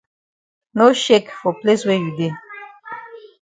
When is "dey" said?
2.17-2.31